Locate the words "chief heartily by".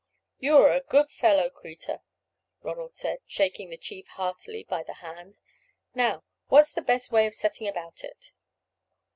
3.77-4.81